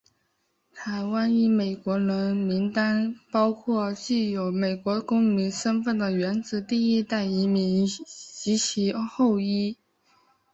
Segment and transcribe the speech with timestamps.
[0.73, 9.77] 台湾裔美国人名单包括具有美国公民身份的原始第一代移民及其后裔。